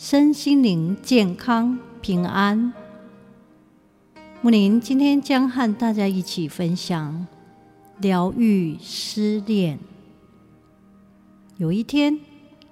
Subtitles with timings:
[0.00, 2.72] 身心灵健康平安。
[4.40, 7.26] 木林今天将和大家一起分享
[8.00, 9.80] 疗愈失恋。
[11.56, 12.16] 有一天，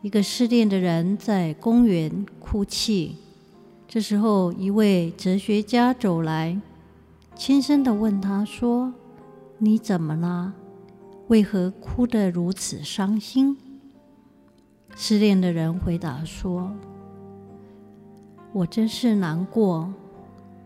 [0.00, 3.16] 一个失恋的人在公园哭泣。
[3.88, 6.60] 这时候，一位哲学家走来，
[7.34, 8.94] 轻声地问他说
[9.58, 10.54] ：“你怎么了？
[11.26, 13.58] 为何哭得如此伤心？”
[14.94, 16.72] 失恋的人回答说。
[18.52, 19.92] 我真是难过，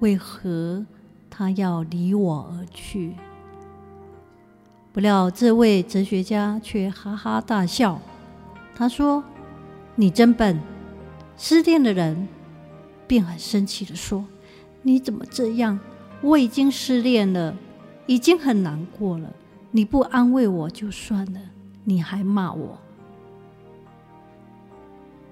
[0.00, 0.84] 为何
[1.28, 3.14] 他要离我而去？
[4.92, 8.00] 不料这位哲学家却哈哈大笑。
[8.74, 9.22] 他说
[9.94, 10.58] ：“你真笨！”
[11.36, 12.26] 失恋的人
[13.06, 14.24] 便很生气地说
[14.82, 15.78] ：“你怎么这样？
[16.22, 17.54] 我已经失恋了，
[18.06, 19.30] 已经很难过了。
[19.70, 21.40] 你不安慰我就算了，
[21.84, 22.78] 你还骂我。”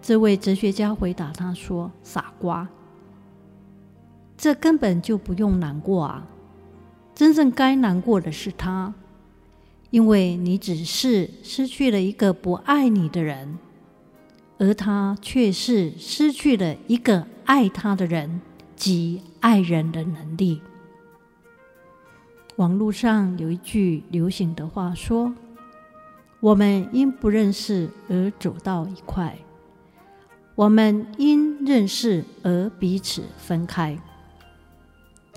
[0.06, 2.69] 这位哲学家回答他说：“傻瓜，
[4.36, 6.28] 这根本就不用难过啊！
[7.14, 8.92] 真正该难过的是他，
[9.88, 13.58] 因为你只是失去了一个不爱你的人，
[14.58, 18.42] 而他却是失去了一个爱他的人
[18.77, 20.61] 及爱人的能力。”
[22.56, 25.33] 网络上有一句流行的话说
[26.41, 29.34] ：“我们因不认识而走到一块。”
[30.55, 33.98] 我们因认识而彼此分开。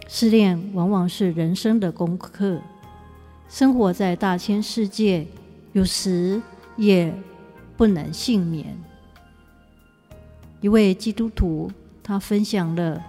[0.07, 2.61] 失恋往往是人生的功课。
[3.49, 5.25] 生活在大千世界，
[5.73, 6.41] 有时
[6.75, 7.13] 也
[7.75, 8.77] 不能幸免。
[10.61, 11.71] 一位基督徒，
[12.03, 13.03] 他分享了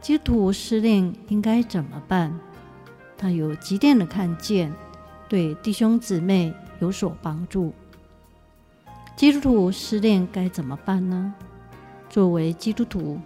[0.00, 2.38] 基督徒失恋应该怎么办。
[3.16, 4.72] 他有极点的看见，
[5.28, 7.74] 对弟兄姊妹有所帮助。
[9.18, 11.34] 基督徒失恋该怎么办呢？
[12.08, 13.18] 作为基督徒，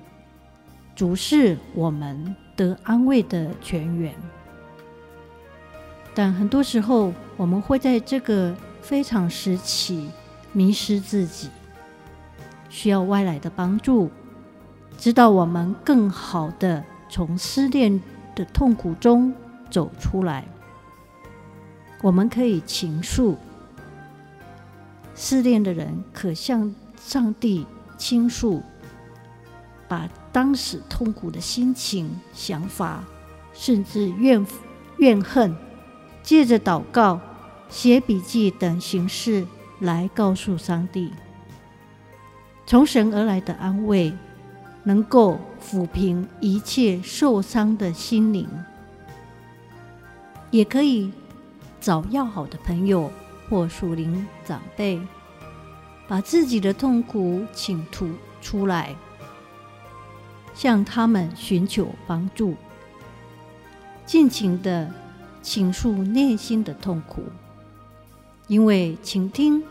[0.97, 4.15] 主是我们得安慰的泉源。
[6.15, 10.09] 但很多时候，我们会在这个非常时期
[10.53, 11.51] 迷失自己，
[12.71, 14.11] 需要外来的帮助，
[14.97, 18.01] 直到我们更好的从失恋
[18.35, 19.35] 的痛苦中
[19.69, 20.47] 走出来。
[22.01, 23.37] 我们可以倾诉。
[25.15, 27.67] 失恋的人可向上帝
[27.99, 28.63] 倾诉，
[29.89, 33.05] 把当时痛苦的心情、想法，
[33.53, 34.45] 甚至怨
[34.97, 35.55] 怨恨，
[36.23, 37.21] 借着祷告、
[37.69, 39.47] 写笔记等形式
[39.81, 41.11] 来告诉上帝。
[42.65, 44.13] 从神而来的安慰，
[44.85, 48.49] 能够抚平一切受伤的心灵。
[50.51, 51.11] 也可以
[51.81, 53.11] 找要好的朋友。
[53.53, 54.99] 或属灵长辈，
[56.09, 58.09] 把自己的痛苦请吐
[58.41, 58.97] 出来，
[60.55, 62.55] 向他们寻求帮助，
[64.07, 64.91] 尽情的
[65.43, 67.25] 倾诉内心的痛苦，
[68.47, 69.63] 因为倾听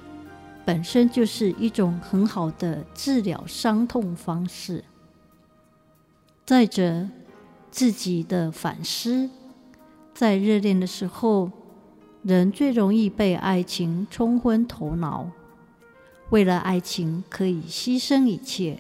[0.64, 4.86] 本身就是一种很好的治疗伤痛方式。
[6.46, 7.10] 再者，
[7.72, 9.28] 自己的反思，
[10.14, 11.50] 在热恋的时候。
[12.24, 15.28] 人最容易被爱情冲昏头脑，
[16.30, 18.78] 为了爱情可以牺牲一切，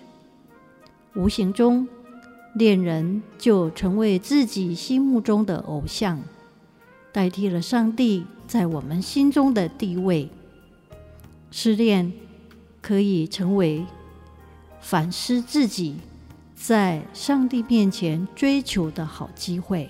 [1.15, 1.87] 无形中
[2.53, 6.21] 恋人就成为自己心目中的偶像，
[7.11, 10.29] 代替了上帝在我们心中的地位。
[11.49, 12.13] 失恋
[12.79, 13.85] 可以成为
[14.79, 15.97] 反思自己
[16.55, 19.89] 在上帝面前追求的好机会，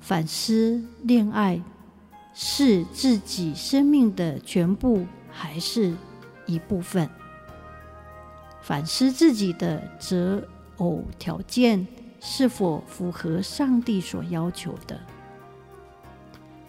[0.00, 1.62] 反思恋爱。
[2.34, 5.94] 是自己生命的全部，还是
[6.46, 7.08] 一部分？
[8.60, 10.42] 反思自己的择
[10.78, 11.86] 偶条件
[12.18, 14.98] 是否符合上帝所要求的？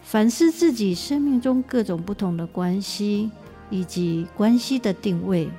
[0.02, 3.28] 反思自己生命中各种不同的关系
[3.70, 5.50] 以及关系的定位，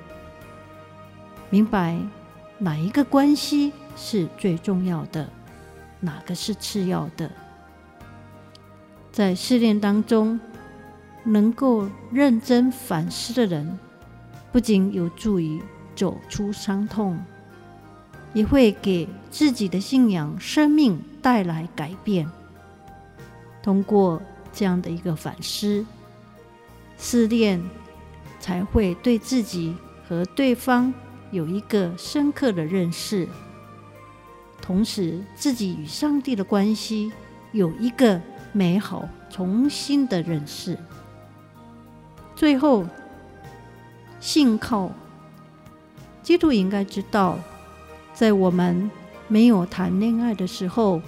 [1.50, 1.98] 明白
[2.56, 5.28] 哪一个关系是最重要的，
[6.00, 7.30] 哪个是次要的。
[9.18, 10.38] 在失恋当中，
[11.24, 13.76] 能够认真反思的人，
[14.52, 15.60] 不仅有助于
[15.96, 17.18] 走出伤痛，
[18.32, 22.30] 也会给自己的信仰生命带来改变。
[23.60, 24.22] 通过
[24.52, 25.84] 这样的一个反思、
[26.96, 27.60] 试炼，
[28.38, 29.74] 才会对自己
[30.08, 30.94] 和对方
[31.32, 33.28] 有一个深刻的认识，
[34.62, 37.10] 同时自己与上帝的关系
[37.50, 40.78] 有一个美好重新的认识。
[42.34, 42.86] 最后，
[44.20, 44.90] 信靠。
[46.22, 47.38] 基督应该知道，
[48.12, 48.90] 在我们
[49.28, 51.00] 没有谈恋爱的时候，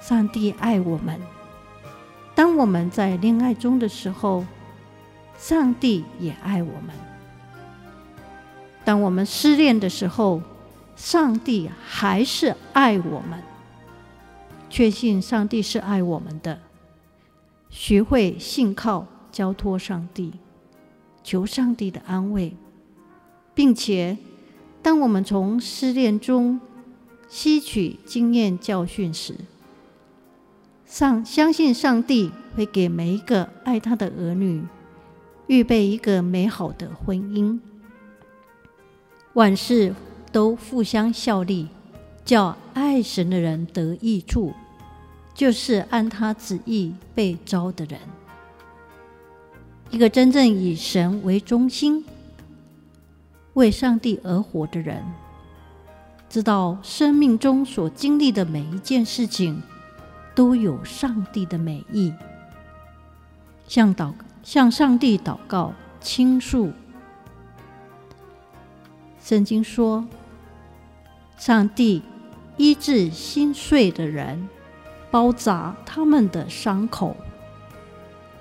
[0.00, 1.18] 上帝爱我们；
[2.34, 4.44] 当我们在恋爱中的时候，
[5.36, 6.94] 上帝也爱我们；
[8.82, 10.40] 当我们失恋的时候，
[10.96, 13.42] 上帝还是爱我们。
[14.70, 16.58] 确信上帝是爱我们的，
[17.78, 20.32] 学会信靠、交托上帝，
[21.22, 22.56] 求上帝的安慰，
[23.54, 24.16] 并且。
[24.82, 26.58] 当我们从失恋中
[27.28, 29.34] 吸取经验教训时，
[30.86, 34.62] 上相信上帝会给每一个爱他的儿女
[35.48, 37.58] 预备一个美好的婚姻，
[39.34, 39.94] 万事
[40.32, 41.68] 都互相效力，
[42.24, 44.54] 叫爱神的人得益处，
[45.36, 48.00] 就是按他旨意被召的人。
[49.90, 52.04] 一个真正以神为中心。
[53.52, 55.02] 为上帝而活的人，
[56.28, 59.62] 知道生命中所经历的每一件事情
[60.34, 62.12] 都有上帝的美意。
[63.66, 64.12] 向祷
[64.42, 65.72] 向上帝祷告
[66.02, 66.70] 倾诉。
[69.22, 70.06] 圣经说，
[71.38, 72.02] 上帝
[72.58, 74.46] 医治心碎的人，
[75.16, 77.16] 包扎他们的伤口。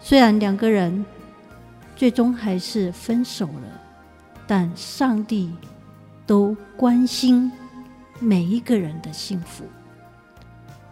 [0.01, 1.05] 虽然两个人
[1.95, 3.81] 最终还是分手了。
[4.47, 5.51] 但上帝
[6.27, 7.51] 都关心
[8.19, 9.63] 每一个人的幸福，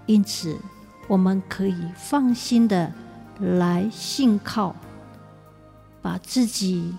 [0.08, 0.58] 因此
[1.08, 2.92] 我们可以放心的
[3.40, 4.76] 来信靠，
[6.02, 6.96] 把自己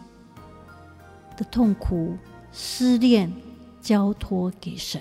[1.37, 2.17] 的痛苦、
[2.53, 3.33] 失恋
[3.81, 5.01] 交托给神。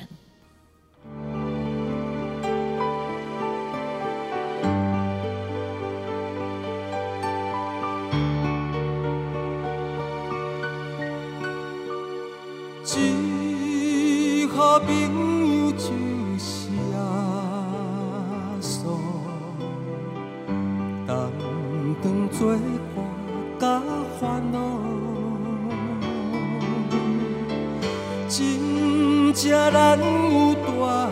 [29.33, 30.69] 真正难有大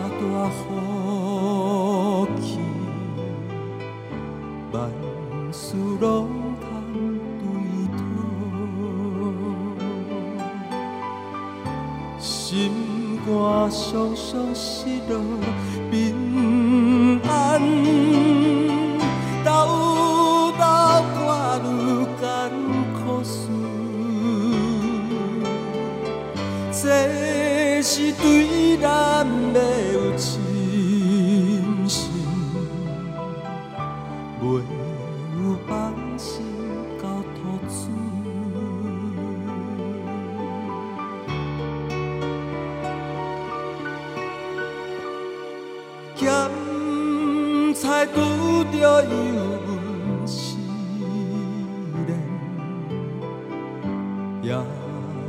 [0.08, 0.60] 大福
[2.40, 2.46] 气，
[4.70, 4.76] 万
[5.52, 6.28] 事拢
[6.60, 6.64] 通
[7.40, 7.42] 对
[7.98, 8.00] 讨，
[12.20, 12.70] 心。
[13.24, 13.80] 我常
[14.16, 15.14] 常失落，
[48.02, 49.10] 咸菜拄着油
[49.66, 50.56] 温试
[52.06, 52.10] 炼，
[54.42, 54.52] 也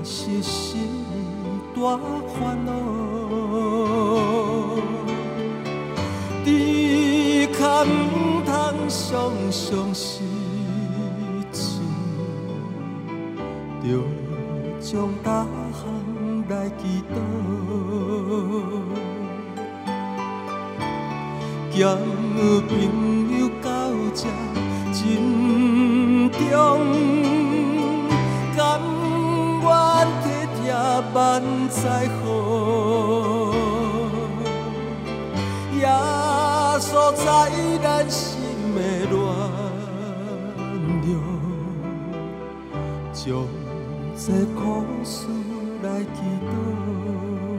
[0.04, 0.90] 是心
[1.76, 2.72] 大烦恼。
[6.44, 8.52] 只可唔通
[8.90, 10.24] 常常失
[11.52, 11.80] 志，
[13.84, 13.88] 着
[14.80, 15.84] 将大项
[16.50, 16.82] 来祈
[17.14, 17.16] 祷。
[21.76, 21.98] 交
[22.70, 22.72] 朋
[23.40, 23.68] 友到
[24.14, 24.22] 这
[24.94, 25.02] 珍
[26.30, 26.40] 重，
[28.56, 28.80] 甘
[29.64, 29.66] 愿
[30.22, 30.24] 体
[30.56, 30.62] 贴
[31.16, 31.18] 万
[31.70, 31.82] 载
[32.22, 32.24] 好，
[35.80, 35.84] 耶
[36.80, 37.26] 稣在
[37.82, 38.22] 咱心
[38.76, 38.78] 的
[39.10, 39.12] 暖
[41.02, 41.10] 流，
[43.12, 43.24] 将
[44.16, 44.22] 这
[44.54, 44.62] 苦
[45.04, 45.26] 事
[45.82, 47.53] 来祈祷。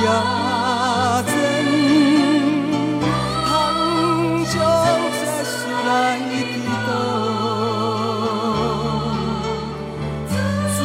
[0.00, 0.06] 也
[1.26, 1.32] 真
[3.44, 3.46] 含
[4.44, 4.54] 着
[5.12, 5.52] 世事
[5.86, 5.88] 来
[6.28, 6.54] 指
[6.86, 6.90] 导，
[10.74, 10.78] 只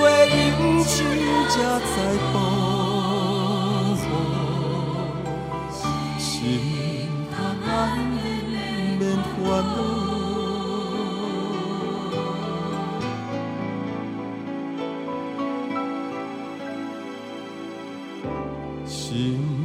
[0.00, 0.04] 会
[0.38, 0.88] 伸手
[1.48, 1.98] 才在，
[6.18, 6.28] 心
[7.30, 7.34] 肝
[7.66, 8.18] 难免
[8.98, 10.09] 免烦恼。
[19.10, 19.59] 心。